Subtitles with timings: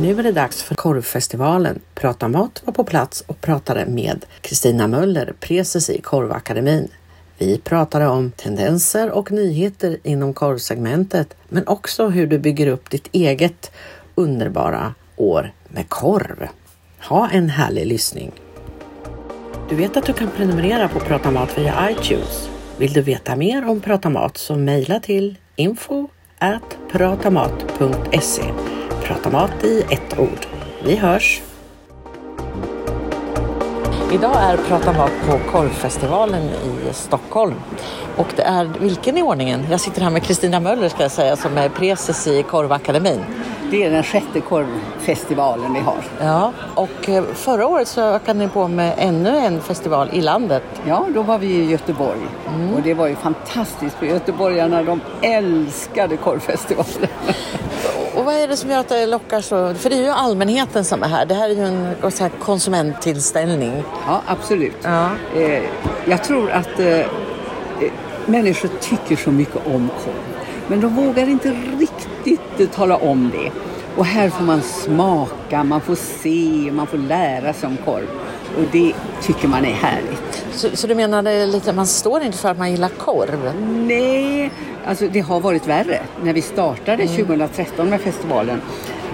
[0.00, 1.80] Nu är det dags för Korvfestivalen.
[1.94, 6.88] Prata mat var på plats och pratade med Kristina Möller, precis i Korvakademin.
[7.38, 13.08] Vi pratade om tendenser och nyheter inom korvsegmentet, men också hur du bygger upp ditt
[13.12, 13.70] eget
[14.14, 16.48] underbara år med korv.
[17.08, 18.32] Ha en härlig lyssning!
[19.68, 22.48] Du vet att du kan prenumerera på Prata Mat via iTunes.
[22.78, 26.08] Vill du veta mer om Prata Mat så mejla till info
[26.92, 28.77] pratamat.se.
[29.08, 30.46] Prata mat i ett ord.
[30.84, 31.42] Vi hörs!
[34.12, 37.54] Idag är Prata mat på korvfestivalen i Stockholm.
[38.16, 39.66] Och det är, vilken i ordningen?
[39.70, 43.20] Jag sitter här med Kristina Möller ska jag säga som är precis i Korvakademin.
[43.70, 45.98] Det är den sjätte korvfestivalen vi har.
[46.20, 50.62] Ja, och eh, förra året så ökade ni på med ännu en festival i landet.
[50.86, 52.20] Ja, då var vi i Göteborg
[52.54, 52.74] Mm.
[52.74, 57.08] och det var ju fantastiskt för göteborgarna de älskade korvfestivalen.
[58.28, 59.74] Vad är det som gör att det lockar så?
[59.74, 61.26] För det är ju allmänheten som är här.
[61.26, 63.82] Det här är ju en så här, konsumenttillställning.
[64.06, 64.76] Ja, absolut.
[64.82, 65.10] Ja.
[65.36, 65.62] Eh,
[66.04, 67.06] jag tror att eh, eh,
[68.26, 70.44] människor tycker så mycket om korv.
[70.66, 73.50] Men de vågar inte riktigt eh, tala om det.
[73.96, 78.08] Och här får man smaka, man får se, man får lära sig om korv.
[78.56, 80.46] Och det tycker man är härligt.
[80.52, 83.52] Så, så du menar det är lite, man står inte för att man gillar korv?
[83.86, 84.50] Nej,
[84.88, 86.00] alltså det har varit värre.
[86.22, 88.60] När vi startade 2013 med festivalen,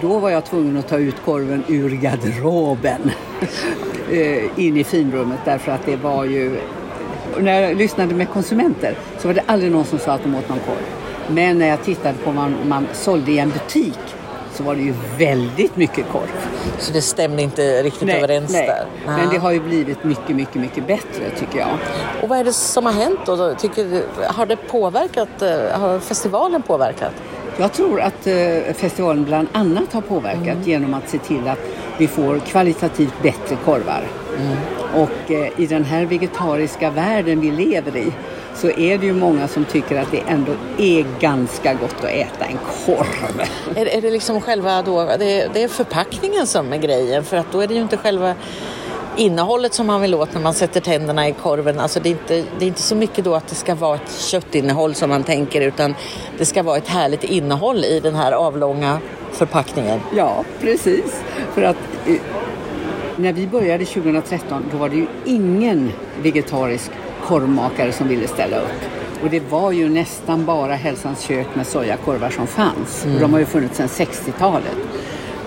[0.01, 3.11] då var jag tvungen att ta ut korven ur garderoben
[4.11, 6.61] eh, in i finrummet därför att det var ju...
[7.41, 10.49] När jag lyssnade med konsumenter så var det aldrig någon som sa att de åt
[10.49, 10.85] någon korv.
[11.29, 13.99] Men när jag tittade på vad man, man sålde i en butik
[14.55, 16.29] så var det ju väldigt mycket korv.
[16.79, 18.87] Så det stämde inte riktigt överens där?
[19.07, 21.79] Men det har ju blivit mycket, mycket, mycket bättre tycker jag.
[22.23, 23.55] Och vad är det som har hänt då?
[23.55, 27.13] Tycker, har det påverkat, eh, har festivalen påverkat?
[27.57, 31.59] Jag tror att eh, festivalen bland annat har påverkat genom att se till att
[31.99, 34.03] vi får kvalitativt bättre korvar.
[34.95, 38.13] Och eh, i den här vegetariska världen vi lever i
[38.55, 42.45] så är det ju många som tycker att det ändå är ganska gott att äta
[42.45, 43.43] en korv.
[43.77, 47.37] Är, är det liksom själva då, det är, det är förpackningen som är grejen för
[47.37, 48.35] att då är det ju inte själva
[49.17, 51.81] innehållet som man vill åt när man sätter tänderna i korven.
[51.81, 54.21] Alltså det är, inte, det är inte så mycket då att det ska vara ett
[54.21, 55.95] köttinnehåll som man tänker utan
[56.39, 58.99] det ska vara ett härligt innehåll i den här avlånga
[59.33, 60.01] förpackningen.
[60.17, 61.23] Ja, precis.
[61.55, 61.77] För att
[62.07, 62.15] eh,
[63.17, 66.91] när vi började 2013 då var det ju ingen vegetarisk
[67.25, 68.81] korvmakare som ville ställa upp.
[69.23, 73.07] Och det var ju nästan bara Hälsans kök med sojakorvar som fanns.
[73.15, 74.77] Och de har ju funnits sedan 60-talet.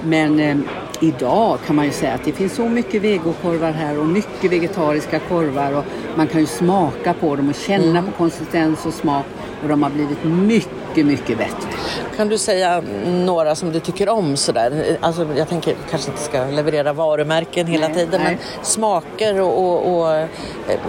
[0.04, 0.58] Men eh,
[1.02, 5.20] idag kan man ju säga att det finns så mycket vegokorvar här och mycket vegetariska
[5.20, 5.84] korvar och
[6.16, 9.26] man kan ju smaka på dem och känna på konsistens och smak
[9.64, 11.70] och de har blivit mycket, mycket bättre.
[12.18, 14.98] Kan du säga några som du tycker om sådär?
[15.02, 18.38] Alltså jag tänker kanske inte ska leverera varumärken hela Nej, tiden nej.
[18.56, 20.28] men smaker och, och, och eh,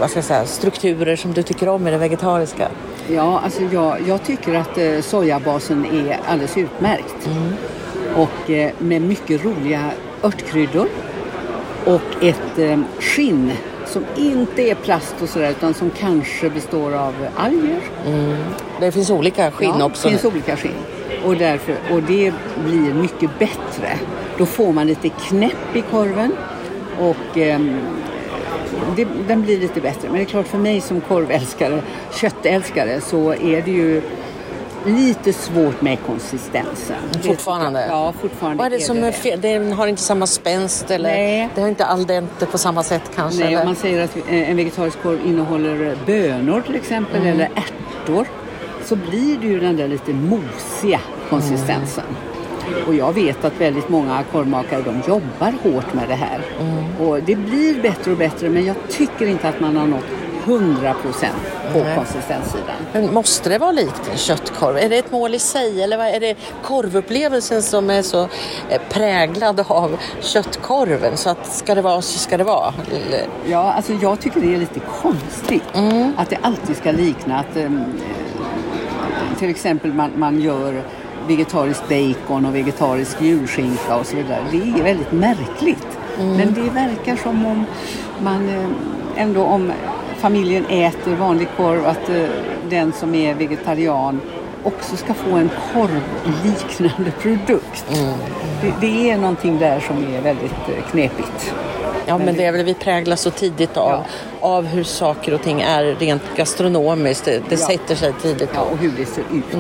[0.01, 2.69] vad ska jag säga, strukturer som du tycker om i det vegetariska?
[3.09, 7.29] Ja, alltså jag, jag tycker att eh, sojabasen är alldeles utmärkt.
[8.17, 9.91] Och eh, med mycket roliga
[10.23, 10.89] örtkryddor
[11.85, 13.53] och ett eh, skinn
[13.89, 17.81] som inte är plast och sådär utan som kanske består av alger.
[18.81, 20.09] Det finns olika skinn ja, också.
[20.09, 20.73] Det finns olika skinn.
[21.25, 22.33] Och, därför, och det
[22.65, 23.99] blir mycket bättre.
[24.39, 26.33] Då får man lite knäpp i korven
[26.99, 27.81] och ehm,
[28.97, 30.09] det, den blir lite bättre.
[30.09, 31.83] Men det är klart för mig som korvälskare,
[32.13, 34.03] köttälskare så är det ju
[34.89, 36.97] lite svårt med konsistensen.
[37.23, 37.87] Fortfarande?
[37.87, 39.41] Ja, fortfarande Vad är det som är fel?
[39.41, 41.49] Den har inte samma spänst eller Nej.
[41.55, 43.41] det har inte al dente på samma sätt kanske?
[43.41, 43.61] Nej, eller?
[43.63, 47.35] om man säger att eh, en vegetarisk korv innehåller bönor till exempel Mm.
[47.35, 48.27] eller ärtor
[48.85, 51.01] så blir det ju den där lite mosiga
[51.31, 52.05] konsistensen.
[52.87, 56.41] Och jag vet att väldigt många korvmakare de jobbar hårt med det här.
[56.61, 57.09] Mm.
[57.09, 60.05] Och det blir bättre och bättre men jag tycker inte att man har nått
[60.45, 60.95] 100%
[61.73, 61.97] på Nej.
[61.97, 62.77] konsistenssidan.
[62.93, 64.77] Men måste det vara likt en köttkorv?
[64.77, 68.23] Är det ett mål i sig eller vad är det korvupplevelsen som är så
[68.69, 72.75] eh, präglad av köttkorven så att ska det vara så ska det vara?
[72.93, 75.63] Eller- Ja, alltså jag tycker det är lite konstigt
[76.17, 77.85] att det alltid ska likna att ehm,
[79.39, 80.83] till exempel man, man gör
[81.29, 84.45] vegetarisk bacon och vegetarisk julskinka och så vidare.
[84.51, 85.87] Det är väldigt märkligt.
[86.19, 87.65] Men det verkar som om
[88.21, 89.73] man eh, ändå om
[90.19, 92.23] familjen äter vanlig korv att eh,
[92.71, 94.21] den som är vegetarian
[94.65, 97.85] också ska få en korvliknande produkt.
[98.63, 101.55] Det, det är någonting där som är väldigt eh, knepigt.
[102.07, 104.05] Ja, men det är väl vi präglas så tidigt av, Ja.
[104.49, 107.25] av hur saker och ting är rent gastronomiskt.
[107.25, 107.67] Det, det Ja.
[107.67, 108.51] sätter sig tidigt.
[108.55, 109.45] Ja, och hur det ser ut.
[109.51, 109.59] Ja,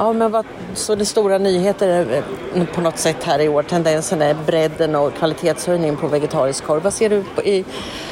[0.00, 2.22] Ja, men vad, så det stora nyheter
[2.54, 6.82] eh, på något sätt här i år, tendensen är bredden och kvalitetshöjning på vegetarisk korv.
[6.82, 7.64] Vad ser du på, i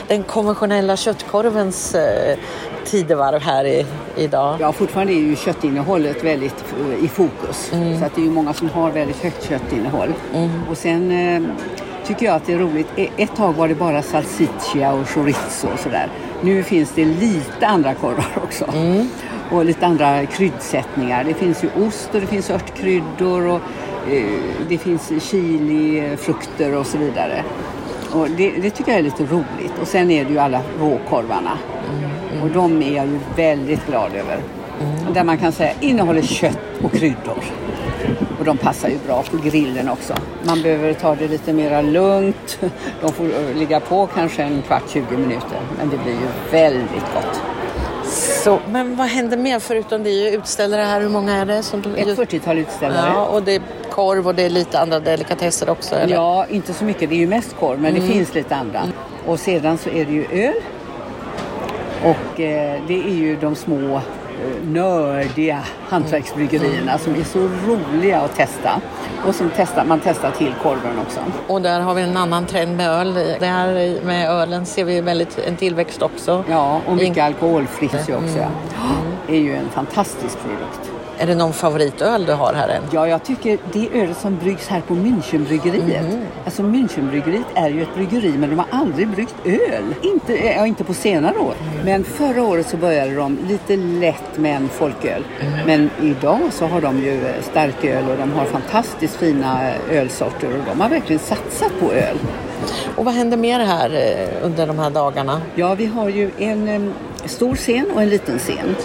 [0.08, 2.38] den konventionella köttkorvens eh,
[2.84, 3.86] tidevarv här i,
[4.16, 4.56] idag?
[4.60, 6.64] Ja, fortfarande är ju köttinnehållet väldigt
[6.98, 7.72] eh, i fokus.
[7.72, 7.98] Mm.
[7.98, 10.14] Så att det är ju många som har väldigt högt köttinnehåll.
[10.70, 11.42] Och sen eh,
[12.06, 12.88] tycker jag att det är roligt.
[12.96, 16.08] E- Ett tag var det bara salsiccia och chorizo och sådär.
[16.42, 18.64] Nu finns det lite andra korvar också.
[18.74, 19.08] Mm.
[19.50, 21.24] Och lite andra kryddsättningar.
[21.24, 23.60] Det finns ju ost och det finns örtkryddor och
[24.10, 27.44] eh, det finns chili, frukter och så vidare.
[28.12, 29.72] Och det, det tycker jag är lite roligt.
[29.80, 31.58] Och sen är det ju alla råkorvarna.
[32.42, 34.38] Och de är jag ju väldigt glad över.
[35.14, 37.44] Där man kan säga innehåller kött och kryddor.
[38.38, 40.14] Och de passar ju bra på grillen också.
[40.46, 42.58] Man behöver ta det lite mera lugnt.
[43.00, 45.60] De får ligga på kanske en kvart, 20 minuter.
[45.78, 47.42] Men det blir ju väldigt gott.
[48.18, 51.00] Så, men vad händer mer förutom det är ju utställare här?
[51.00, 51.62] Hur många är det?
[51.62, 53.10] Som, Ett 40-tal utställare.
[53.14, 55.94] Ja, och det är korv och det är lite andra delikatesser också?
[55.94, 56.14] Eller?
[56.14, 57.10] Ja, inte så mycket.
[57.10, 58.80] Det är ju mest korv, men det finns lite andra.
[59.26, 60.54] Och sedan så är det ju öl.
[62.02, 64.00] Och eh, det är ju de små
[64.62, 68.70] nördiga hantverksbryggerierna som är så roliga att testa.
[69.26, 71.20] Och som testar, man testar till korven också.
[71.46, 73.14] Och där har vi en annan trend med öl.
[73.40, 76.44] Det här med ölen ser vi väldigt en tillväxt också.
[76.50, 78.38] Ja, och mycket In- alkoholfritt också.
[78.38, 78.48] Ja.
[79.26, 80.90] Det är ju en fantastisk produkt.
[81.20, 82.82] Är det någon favoritöl du har här än?
[82.92, 86.04] Ja, jag tycker det ölet som bryggs här på Münchenbryggeriet.
[86.44, 89.94] Alltså Münchenbryggeriet är ju ett bryggeri men de har aldrig bryggt öl.
[90.02, 91.54] Inte, ja, inte på senare år.
[91.84, 95.24] Men förra året så började de lite lätt med en folköl.
[95.66, 100.48] Men idag så har de ju eh, starköl och de har fantastiskt fina eh, ölsorter
[100.58, 102.16] och de har verkligen satsat på öl.
[102.96, 105.40] Och vad händer mer här eh, under de här dagarna?
[105.54, 106.92] Ja, vi har ju en em,
[107.24, 108.76] stor scen och en liten scen.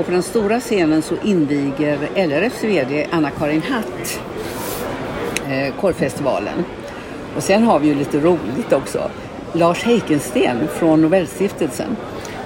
[0.00, 4.20] Och på den stora scenen så inviger LRFs VD Anna-Karin Hatt
[5.48, 6.64] eh, korvfestivalen.
[7.36, 9.10] Och sen har vi ju lite roligt också.
[9.52, 11.96] Lars Heikensten från Nobelstiftelsen.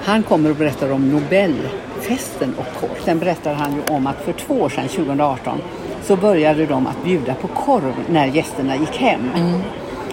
[0.02, 3.04] Han kommer och berättar om Nobelfesten och korv.
[3.04, 5.58] Sen berättar han ju om att för två år sedan, 2018,
[6.02, 9.30] så började de att bjuda på korv när gästerna gick hem.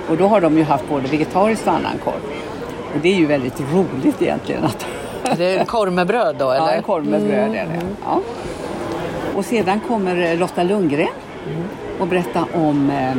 [0.10, 2.22] Och då har de ju haft både vegetariskt och annan korv.
[2.96, 4.86] Och det är ju väldigt roligt egentligen att
[5.24, 6.52] Är det en korv med bröd då?
[6.52, 6.66] Eller?
[6.66, 7.80] Ja, en korv med bröd är det.
[8.06, 8.22] Ja.
[9.36, 11.08] Och sedan kommer eh, Lotta Lundgren
[12.00, 13.16] och berätta om eh,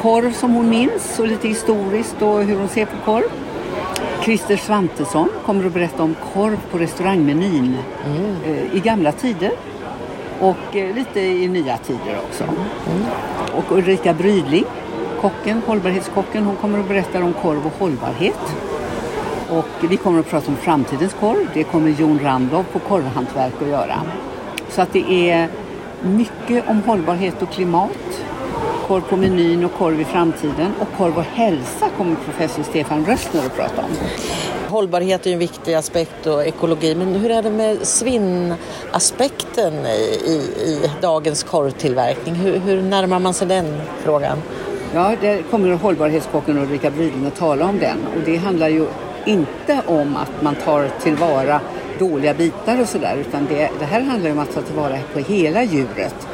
[0.00, 3.24] korv som hon minns och lite historiskt och hur hon ser på korv.
[4.22, 7.76] Christer Svantesson kommer att berätta om korv på restaurangmenyn
[8.46, 9.52] eh, i gamla tider
[10.40, 12.44] och lite i nya tider också.
[13.56, 14.64] Och Ulrika Brydling,
[15.20, 18.56] kocken, hållbarhetskocken, hon kommer att berätta om korv och hållbarhet.
[19.50, 21.48] Och vi kommer att prata om framtidens korv.
[21.54, 24.02] Det kommer Jon Randov på korvhantverk att göra.
[24.68, 25.48] Så att det är
[26.02, 28.22] mycket om hållbarhet och klimat.
[28.86, 30.72] Korv på menyn och korv i framtiden.
[30.80, 33.90] Och korv och hälsa kommer professor Stefan Röstner att prata om.
[34.68, 36.94] Hållbarhet är ju en viktig aspekt och ekologi.
[36.94, 40.34] Men hur är det med svinnaspekten i, i,
[40.64, 42.34] i dagens korvtillverkning?
[42.34, 44.38] Hur, hur närmar man sig den frågan?
[44.94, 47.98] Ja, där kommer hållbarhetskocken Ulrika Brydling att tala om den.
[48.16, 48.86] Och det handlar ju
[49.28, 51.60] inte om att man tar tillvara
[51.98, 53.16] dåliga bitar och sådär.
[53.16, 56.28] Utan det, det här handlar om att ta tillvara på hela djuret.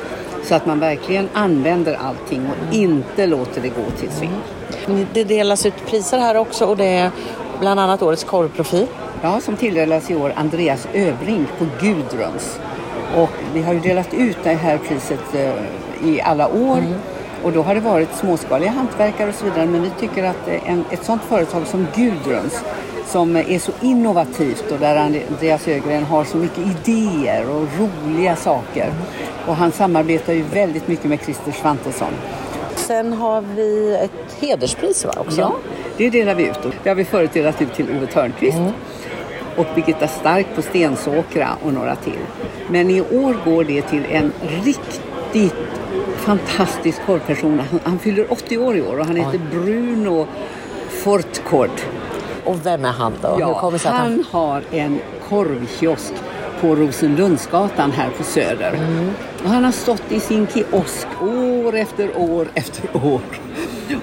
[0.45, 4.41] Så att man verkligen använder allting och inte låter det gå till svinn.
[4.87, 7.11] Men Det delas ut priser här också och det är
[7.61, 8.87] bland annat årets korvprofil.
[9.23, 12.59] Ja, som tilldelas i år Andreas Öbrink på Gudruns.
[13.17, 15.53] Och vi har ju delat ut det här priset eh,
[16.09, 16.83] i alla år.
[17.43, 19.67] Och då har det varit småskaliga hantverkare och så vidare.
[19.67, 22.65] Men vi tycker att eh, en, ett sådant företag som Gudruns
[23.07, 28.93] som är så innovativt och där Andreas Ögren har så mycket idéer och roliga saker.
[29.47, 32.13] Och han samarbetar ju väldigt mycket med Christer Svantesson.
[32.75, 35.41] Sen har vi ett hederspris va, också?
[35.41, 35.53] Ja,
[35.97, 36.59] det delar vi ut.
[36.83, 38.59] Det har vi förut delat ut till Ove Törnqvist
[39.57, 42.19] och Birgitta Stark på Stensåkra och några till.
[42.71, 44.33] Men i år går det till en
[44.65, 45.55] riktigt
[46.17, 47.61] fantastisk korvperson.
[47.71, 50.27] Han, han fyller 80 år i år och han heter Bruno
[50.89, 51.71] Fortkord.
[52.45, 53.29] Och vem är han då?
[53.29, 54.03] Hur Ja, kommer det att han...
[54.11, 56.13] han har en korvkiosk
[56.61, 58.73] på Rosenlundsgatan här på Söder.
[58.75, 59.11] Mm.
[59.45, 63.21] Och han har stått i sin kiosk år efter år efter år.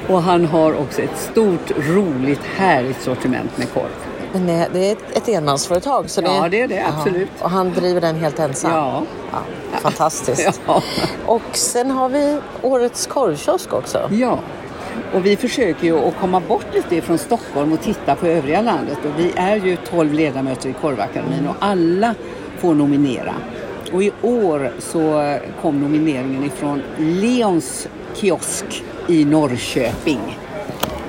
[0.10, 3.90] Och han har också ett stort, roligt, härligt sortiment med korv.
[4.34, 6.10] Men det, det är ett, ett enmansföretag.
[6.10, 7.30] Så Ja, det är det, absolut.
[7.40, 8.72] Ja, och han driver den helt ensam?
[8.72, 9.04] Ja.
[9.32, 9.40] Ja,
[9.82, 10.62] fantastiskt.
[10.68, 10.82] Ja.
[11.26, 14.10] Och sen har vi årets korvkiosk också.
[14.12, 14.40] Ja,
[15.13, 18.98] och vi försöker ju att komma bort lite från Stockholm och titta på övriga landet.
[19.06, 22.15] Och vi är ju 12 ledamöter i Korvakademin och alla
[22.58, 23.34] får nominera.
[23.94, 30.20] Och i år så kom nomineringen ifrån Leons kiosk i Norrköping.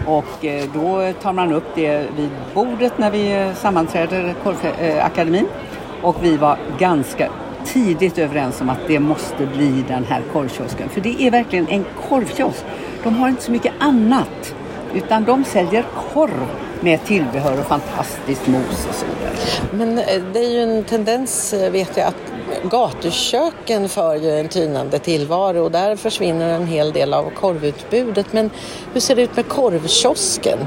[0.07, 5.45] Och eh, då tar man upp det vid bordet när vi eh, sammanträder Korvakademin.
[5.45, 7.29] Eh, och vi var ganska
[7.65, 10.89] tidigt överens om att det måste bli den här korvkiosken.
[10.89, 12.65] För det är verkligen en korvkiosk.
[13.03, 14.55] De har inte så mycket annat.
[14.95, 16.47] Utan de säljer korv
[16.81, 19.35] med tillbehör och fantastiskt mos och så vidare.
[19.71, 22.33] Men eh, det är ju en tendens eh, vet jag att
[22.71, 28.33] gatuköken för ju en tynande tillvaro och där försvinner en hel del av korvutbudet.
[28.33, 28.51] Men
[28.93, 30.59] hur ser det ut med korvkiosken?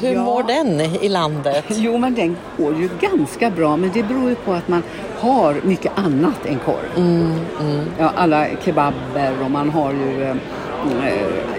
[0.00, 0.24] Hur ja.
[0.24, 1.64] mår den i landet?
[1.68, 4.82] Jo, men den går ju ganska bra, men det beror ju på att man
[5.18, 6.96] har mycket annat än korv.
[6.96, 7.84] Mm, mm.
[7.98, 10.36] Ja, alla kebaber och man har ju eh,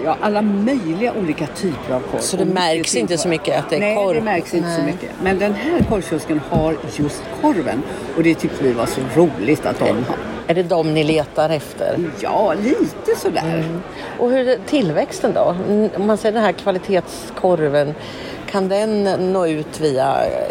[0.03, 2.19] ja, alla möjliga olika typer av korv.
[2.19, 4.07] Så det märks inte så mycket att det är Nej, korv?
[4.07, 4.77] Nej, det märks inte Nej.
[4.79, 5.09] så mycket.
[5.24, 7.83] Men den här korvkiosken har just korven
[8.17, 10.17] och det tyckte vi var så roligt att de har.
[10.47, 12.00] Är det de ni letar efter?
[12.19, 13.63] Ja, lite sådär.
[13.63, 13.81] Mm.
[14.19, 15.55] Och hur är tillväxten då?
[15.95, 17.93] Om man ser den här kvalitetskorven,
[18.51, 20.05] kan den nå ut via,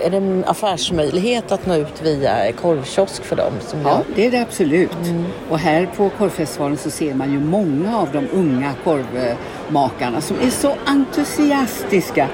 [0.05, 3.53] är det en affärsmöjlighet att nå ut via korvkiosk för dem?
[3.61, 5.05] Som ja, det är det absolut.
[5.05, 5.25] Mm.
[5.51, 10.51] Och här på korvfestivalen så ser man ju många av de unga korvmakarna som är
[10.51, 12.29] så entusiastiska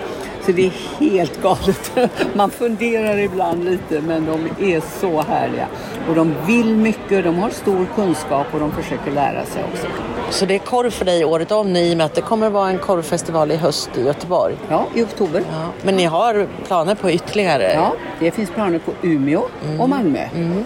[0.47, 1.93] så det är helt galet.
[2.35, 5.67] Man funderar ibland lite men de är så härliga.
[6.09, 9.87] Och de vill mycket, de har stor kunskap och de försöker lära sig också.
[10.31, 12.53] Så det är korv för dig året om i och med att det kommer att
[12.53, 14.57] vara en korvfestival i höst i Göteborg?
[14.69, 15.43] Ja, i oktober.
[15.51, 15.67] Ja.
[15.83, 17.73] Men ni har planer på ytterligare?
[17.75, 19.81] Ja, det finns planer på Umeå mm.
[19.81, 20.29] och Malmö.
[20.35, 20.65] Mm.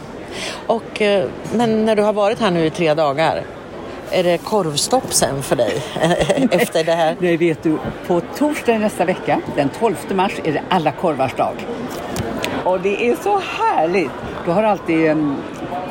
[0.67, 3.43] Och, eh, men när du har varit här nu i tre dagar,
[4.17, 5.83] är det korvstopp sen för dig
[6.51, 7.17] efter det här?
[7.19, 7.79] Nej, vet du.
[8.07, 11.55] På torsdag nästa vecka, den 12 mars, är det alla korvars dag.
[12.65, 14.11] Och det är så härligt.
[14.47, 15.37] Då har alltid ehm,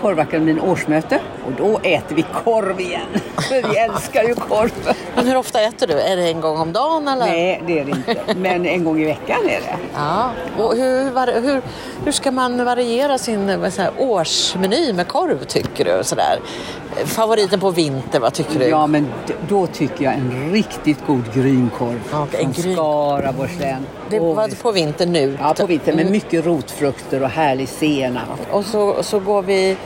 [0.06, 3.08] Korvakademin årsmöte och då äter vi korv igen.
[3.38, 4.96] För vi älskar ju korv.
[5.16, 5.94] Men hur ofta äter du?
[5.94, 7.26] Är det en gång om dagen eller?
[7.26, 8.36] Nej, det är det inte.
[8.36, 9.78] Men en gång i veckan är det.
[9.94, 10.30] Ja.
[10.58, 11.62] Och hur, hur,
[12.06, 16.04] hur ska man variera sin här, årsmeny med korv tycker du?
[16.04, 16.40] Sådär.
[17.06, 18.66] Favoriten på vinter, vad tycker du?
[18.66, 19.08] Ja, men
[19.50, 22.76] då tycker jag en riktigt god grynkorv okay, från gryn...
[22.76, 23.86] Skaraborgs län.
[24.10, 25.38] Det var på vintern nu?
[25.42, 26.12] Ja, på vintern med mm.
[26.12, 28.40] mycket rotfrukter och härlig senap.
[28.52, 29.78] Och så, så går vi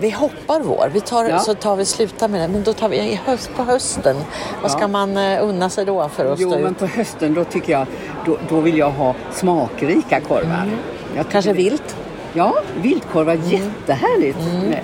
[0.00, 1.38] vi hoppar vår, vi tar, ja.
[1.38, 2.48] så tar vi sluta med det.
[2.48, 4.16] Men då tar vi höst, på hösten.
[4.62, 6.78] Vad ska man uh, unna sig då för att Jo, men ut?
[6.78, 7.86] på hösten då tycker jag,
[8.26, 10.68] då, då vill jag ha smakrika korvar.
[11.14, 11.24] Mm.
[11.30, 11.96] Kanske det, vilt?
[12.32, 13.48] Ja, viltkorvar, mm.
[13.48, 14.38] jättehärligt.
[14.38, 14.74] Mm.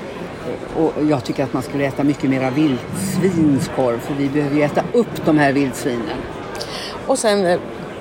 [0.76, 4.83] Och jag tycker att man skulle äta mycket mera vildsvinskorv för vi behöver ju äta
[4.93, 6.19] upp de här vildsvinen.
[7.07, 7.59] Och sen eh,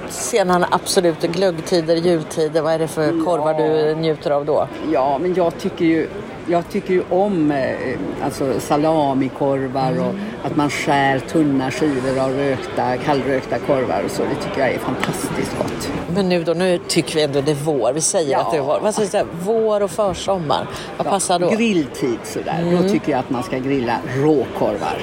[0.09, 4.67] sena absoluta glöggtider, jultider, vad är det för korvar du njuter av då?
[4.91, 6.09] Ja, men jag tycker ju
[6.49, 10.21] jag tycker ju om eh, alltså salamikorvar och mm.
[10.43, 14.23] att man skär tunna skivor av rökta, kallrökta korvar och så.
[14.23, 15.91] Det tycker jag är fantastiskt gott.
[16.15, 17.93] Men nu då, nu tycker vi ändå det är vår.
[17.93, 18.39] Vi säger ja.
[18.39, 18.79] att det är vår.
[18.79, 19.25] Vad vi säga?
[19.43, 20.67] Vår och försommar.
[20.97, 21.49] Vad ja, passar då?
[21.49, 22.61] Grilltid sådär.
[22.61, 22.83] Mm.
[22.83, 24.97] Då tycker jag att man ska grilla råkorvar.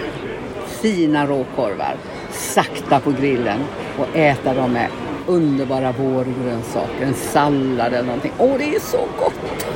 [0.66, 1.96] Fina råkorvar.
[2.32, 3.60] Sakta på grillen
[3.98, 4.88] och äta dem med
[5.26, 8.32] underbara vårgrönsaker, en sallad eller någonting.
[8.38, 9.66] Åh, det är så gott!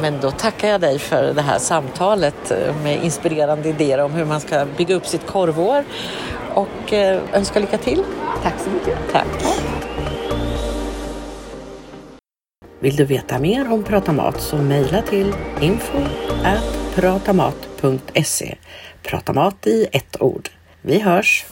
[0.00, 4.40] Men då tackar jag dig för det här samtalet med inspirerande idéer om hur man
[4.40, 5.84] ska bygga upp sitt korvår
[6.54, 8.04] och eh, önskar lycka till.
[8.42, 8.98] Tack så mycket.
[9.12, 9.26] Tack.
[12.80, 15.98] Vill du veta mer om Prata Mat så mejla till info
[16.98, 18.56] pratamat.se
[19.02, 20.48] Prata mat i ett ord.
[20.82, 21.46] Vi hörs!